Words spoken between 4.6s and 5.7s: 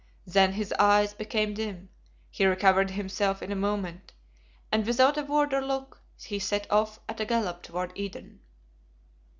and without a word or